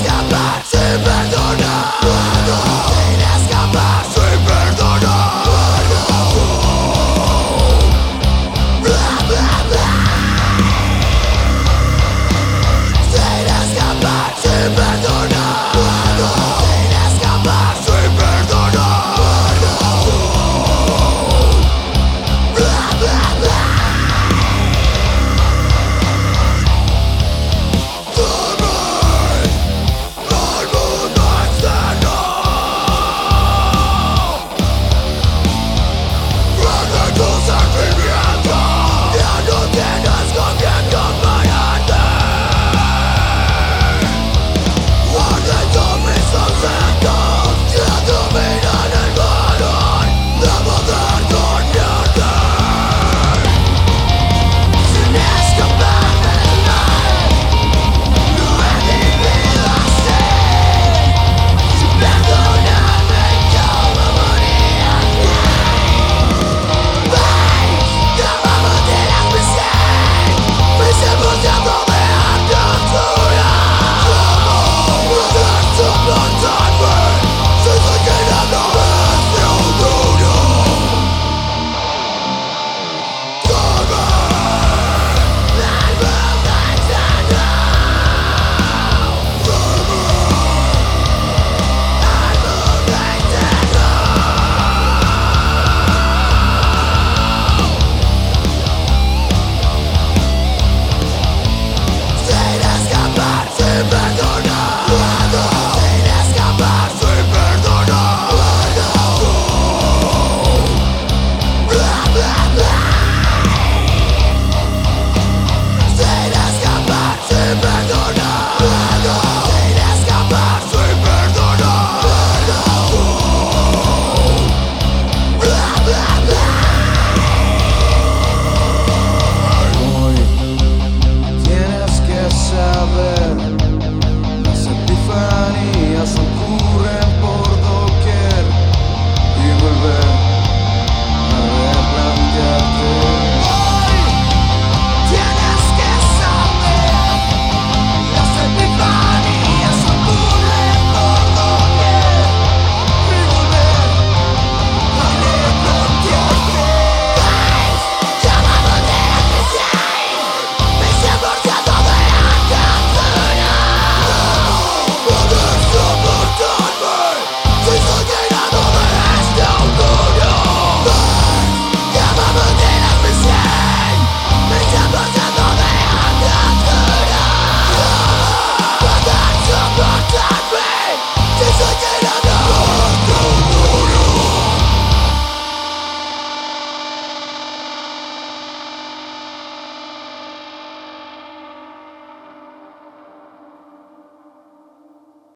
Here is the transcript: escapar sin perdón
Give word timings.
escapar 0.00 0.62
sin 0.64 1.00
perdón 1.02 1.37